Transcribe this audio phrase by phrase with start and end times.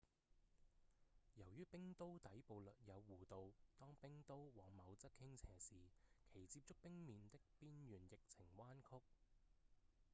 [1.35, 5.75] 由於冰刀底部略有弧度當冰刀往某側傾斜時
[6.33, 8.99] 其接觸冰面的邊緣亦呈彎曲